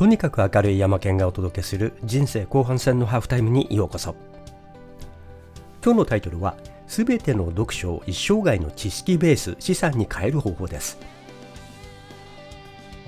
[0.00, 4.14] とにかく明るい山県がお届けする人生後半戦のハーフタイムにようこそ。
[5.84, 10.96] 今日のタイトルはすべての読書を一生涯の知識ベース資産に変える方法です。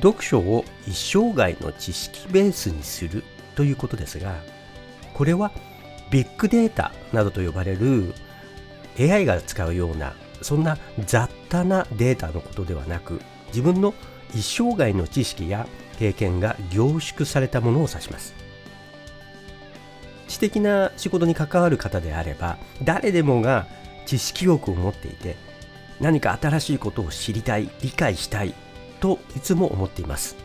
[0.02, 3.24] 読書を一生涯の知識ベースにする
[3.56, 4.34] ということですが
[5.14, 5.50] これは
[6.10, 8.12] ビッグデータなどと呼ばれる
[9.00, 10.12] AI が使うような
[10.42, 13.94] そんな雑多なデータのことではなく自分の
[14.34, 15.66] 一生涯の知識や
[15.98, 18.34] 経験が凝縮されたものを指します。
[20.28, 23.66] 知的な仕事に関わる方であれば誰でもが
[24.06, 25.36] 知識欲を持っていて
[26.00, 28.54] 何か新しいことを知りたい理解したい
[29.00, 30.36] といつも思っています。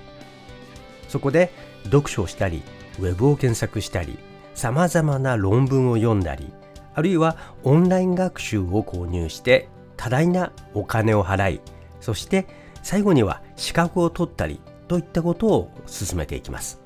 [1.07, 1.51] そこで
[1.85, 2.63] 読書をしたり
[2.99, 4.17] ウェブを検索したり
[4.53, 6.51] さまざまな論文を読んだり
[6.93, 11.61] あるいはオンライン学習を購入して多大なお金を払い
[12.01, 12.47] そして
[12.87, 16.79] 最後には資格を取ったりといったことを進めていきます。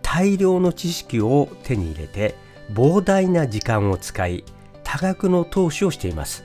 [0.00, 2.36] 大量の知識を手に入れて
[2.70, 4.44] 膨大な時間を使い
[4.84, 6.44] 多額の投資をしています。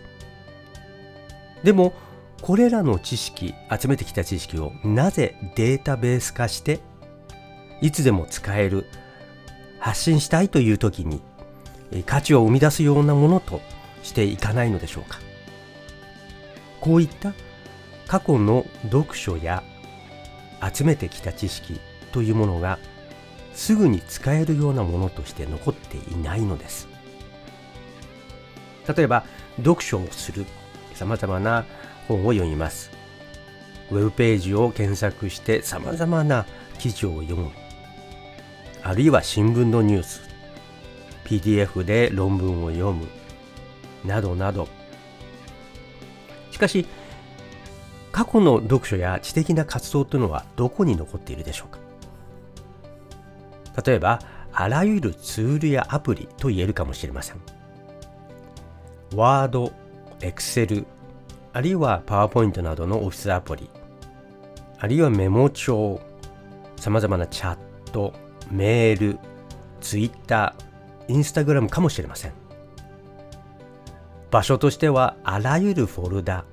[1.63, 1.93] でも
[2.41, 6.79] これらの知識集めてきた知識をなぜデータベース化して
[7.83, 8.87] いつでも使える
[9.77, 11.21] 発信したいという時に
[12.07, 13.61] 価値を生み出すようなものと
[14.01, 15.19] していかないのでしょうか。
[16.81, 17.33] こういった
[18.07, 19.63] 過去の読書や
[20.73, 21.79] 集めてきた知識
[22.11, 22.79] というものが
[23.53, 26.87] すぐに使えるようなものとして残っていないのです。
[28.95, 29.25] 例えば
[29.57, 30.45] 読書をする
[30.93, 31.65] さまざまな
[32.07, 32.91] 本を読みます。
[33.91, 36.45] ウェブページを検索してさまざまな
[36.79, 37.51] 記事を読む。
[38.83, 40.21] あるいは新聞のニュース
[41.25, 43.07] PDF で論文を読む。
[44.05, 44.69] などなど。
[46.51, 46.87] しかし
[48.17, 51.77] 過去の読書や知的な活動というのはどこに残っているでしょうか？
[53.85, 54.19] 例えば
[54.51, 57.35] あらゆるツールやアプリと言えるかもしれません。
[59.11, 59.71] Word、
[60.21, 60.87] Excel
[61.53, 63.69] あるいは PowerPoint などのオフィスアプリ
[64.79, 66.01] あるいはメモ帳
[66.77, 67.57] さまざまなチャッ
[67.91, 68.15] ト
[68.49, 69.19] メール
[69.79, 70.55] Twitter
[71.07, 72.33] インスタグラムかもしれません。
[74.31, 76.45] 場所としてはあらゆるフォルダ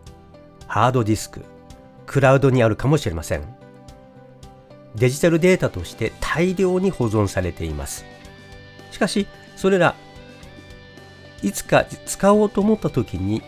[0.67, 1.43] ハードディスク
[2.07, 3.43] クラウドにあるかもしれません。
[4.95, 8.05] デジタルデータとして大量に保存されています。
[8.91, 9.27] しかし
[9.57, 9.95] それら
[11.43, 13.43] いつか使おうと思った時に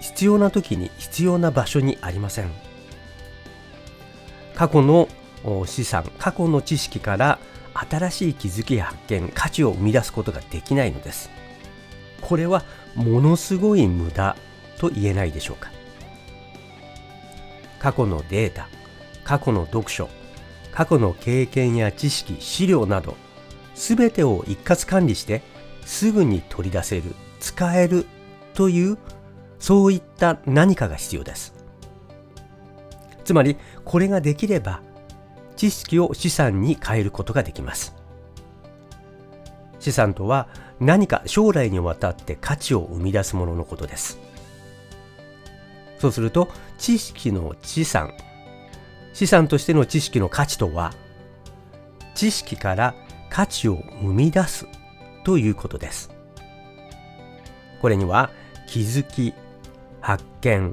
[0.00, 2.50] 必要な時に必要な場所にありません。
[4.54, 5.08] 過去の
[5.66, 7.38] 資産過去の知識から
[7.74, 11.30] 新しい気づきや発見価値を生み出すことができないのです。
[12.20, 12.64] これは
[12.94, 14.36] ものすごい無駄
[14.78, 15.70] と言えないでしょうか。
[17.78, 18.68] 過去のデータ
[19.24, 20.08] 過去の読書
[20.72, 23.16] 過去の経験や知識資料など
[23.74, 25.42] 全てを一括管理して
[25.84, 28.06] すぐに取り出せる使える
[28.54, 28.98] という
[29.58, 31.54] そういった何かが必要です。
[33.24, 34.80] つまりこれができれば
[35.56, 37.94] 知識を資産に変えることができます。
[39.80, 40.48] 資産とは
[40.80, 44.18] 何か将来にわたって価値を生み出すもののことです。
[45.98, 46.48] そうすると
[46.78, 48.12] 知識の資産。
[49.12, 50.92] 資産としての知識の価値とは
[52.14, 52.94] 知識から
[53.30, 54.66] 価値を生み出す
[55.24, 56.10] ということです。
[57.80, 58.30] これには
[58.66, 59.34] 気づき
[60.00, 60.72] 発見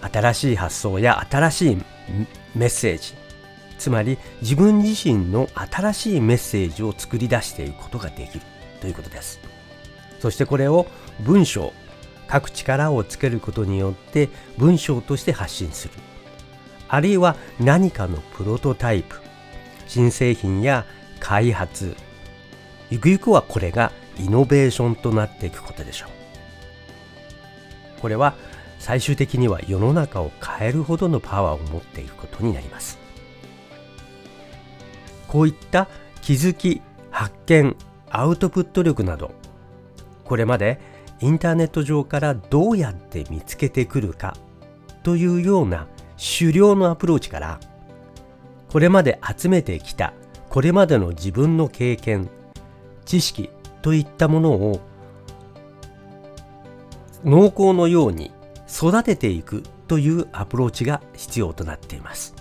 [0.00, 1.76] 新しい発想や新しい
[2.54, 3.14] メッセージ
[3.78, 8.44] つまり自分自身の新しいメッセージを作り出していくことができる
[8.80, 9.40] ということです。
[10.20, 10.86] そしてこれを
[11.20, 11.72] 文章
[12.32, 15.94] 書く力をつけることによって文章として発信する。
[16.88, 19.20] あるいは何かのプロトタイプ。
[19.86, 20.86] 新製品や
[21.20, 21.94] 開発。
[22.90, 26.10] ゆくゆくはこれがイノベーションとなっていくことでしょう。
[28.00, 28.34] これは
[28.78, 32.98] 最終的には世の中を変えるほどのパワーを持っていくことになります。
[35.28, 35.88] こういった
[36.20, 37.76] 気づき発見
[38.10, 39.32] アウトプット力など
[40.24, 40.78] これまで
[41.22, 44.36] インターネット上からどうやって見つけてくるか
[45.04, 45.86] というような
[46.38, 47.60] 狩猟のアプローチから
[48.68, 50.14] これまで集めてきた
[50.48, 52.28] これまでの自分の経験
[53.04, 53.50] 知識
[53.82, 54.80] といったものを
[57.24, 58.32] 濃厚のように
[58.68, 62.34] 育てていくというアプローチが必要となっています。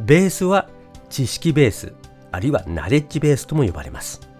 [0.00, 0.68] ベースは
[1.08, 1.94] 知識ベース
[2.30, 4.31] あるいはナレッジベースとも呼ばれます。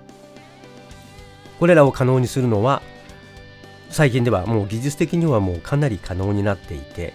[1.62, 2.82] これらを可能にするのは
[3.88, 7.14] 最近ではもう技術的にはもうかなり可能になっていて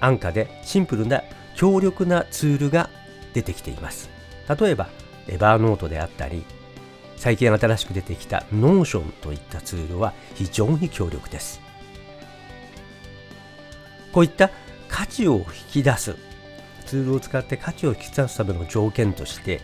[0.00, 1.22] 安価でシンプルな
[1.54, 2.88] 強力なツールが
[3.34, 4.08] 出てきています。
[4.58, 4.88] 例えば
[5.28, 6.44] エバーノートであったり
[7.18, 11.60] 最近新しく出てきた Notion といったツールは非常に強力です。
[14.12, 14.48] こういった
[14.88, 16.16] 価値を引き出す
[16.86, 19.60] ツールを使って価値を引き出すための条件として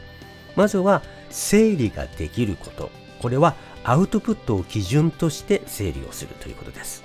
[0.57, 1.01] まずは
[1.31, 2.91] 整理ができること。
[3.21, 3.55] これは
[3.85, 7.03] アウトプットを基準として整理をするということです。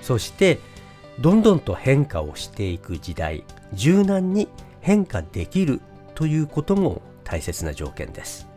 [0.00, 0.58] そして
[1.20, 4.48] どんどんと変化をしていく時代柔軟に
[4.80, 5.80] 変化できる
[6.14, 8.48] ということも大切な条件です。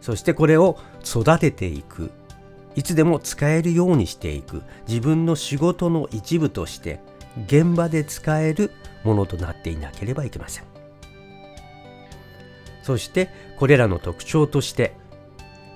[0.00, 2.10] そしてこれを育てていく
[2.74, 7.00] いつでも使えるようにしていく自分の仕事の一部として
[7.46, 8.70] 現場で使える
[9.04, 10.64] ものとなっていなければいけません。
[12.82, 13.28] そして
[13.58, 14.94] これらの特徴として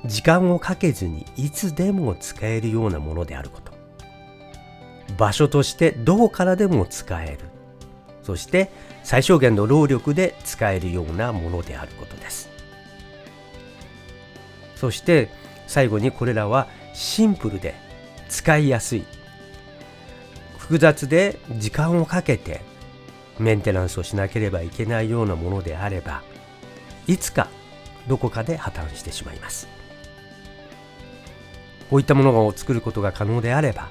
[0.06, 3.72] 時間をかけずにいつでも使えるようなものであること。
[5.16, 7.38] 場所としてどこからでも使える。
[8.22, 8.70] そして
[9.02, 12.48] 最小限の労力で使えるようなものであることです。
[14.76, 15.30] そして
[15.66, 17.74] 最後にこれらはシンプルで
[18.28, 19.04] 使いやすい。
[20.58, 22.62] 複雑で時間をかけて
[23.38, 26.22] メンテナンスをしなければいけないようなものであれば
[27.06, 27.48] いつか
[28.08, 29.73] どこかで破綻してしまいます。
[31.94, 33.88] こういったものを作ることが可能であれば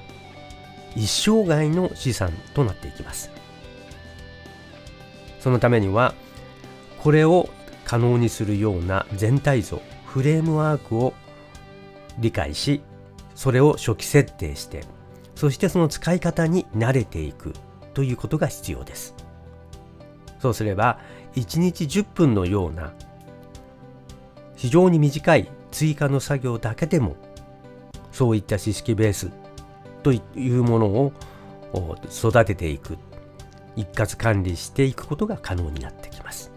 [0.94, 3.30] 一生涯の資産となっていきます。
[5.40, 6.12] そのためには
[7.02, 7.48] これを
[7.86, 11.14] 可能にするような全体像フレームワークを
[12.18, 12.82] 理解し
[13.34, 14.84] それを初期設定して
[15.34, 17.54] そしてその使い方に慣れていく
[17.94, 19.14] ということが必要です。
[20.40, 21.00] そうすれば
[21.36, 22.92] 1日10分のような
[24.56, 27.16] 非常に短い追加の作業だけでも
[28.14, 29.30] そういった知識ベース
[30.04, 30.20] とい
[30.56, 31.12] うものを
[32.08, 32.96] 育てていく。
[33.76, 36.52] 一括管理していくことが可能になってきます。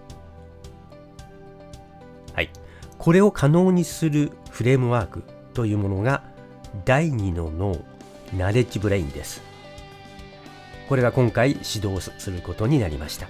[2.33, 2.51] はい。
[2.99, 5.23] これを可能にするフレームワーク
[5.55, 6.21] というものが
[6.85, 7.83] 第2の脳
[8.37, 9.41] ナレッジブレインです。
[10.87, 13.25] これが今回指導することになりました。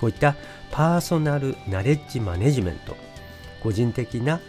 [0.00, 0.36] こういった
[0.70, 2.96] パーソナルナレッジマネジメント
[3.60, 4.40] 個人的な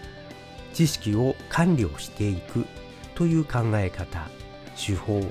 [0.73, 2.65] 知識を管理をしていく
[3.15, 4.27] という考え方
[4.75, 5.21] 手法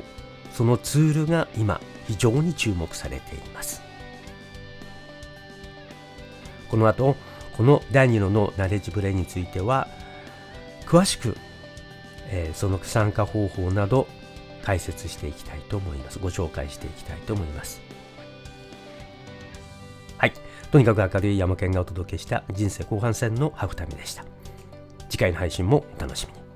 [0.53, 3.83] そのツールが今非常に注目されています。
[6.71, 7.17] この後
[7.57, 9.89] この第2の脳ナレッジブレについては
[10.87, 11.37] 詳しく、
[12.29, 14.07] えー、その参加方法など
[14.63, 16.19] 解説していきたいと思います。
[16.19, 17.81] ご紹介していきたいと思います。
[20.19, 20.33] はい。
[20.71, 24.25] とにかく明るい山県がお届けした人生後半戦のハーフタイムでした。
[25.09, 26.48] 次回の配信もお楽しみに。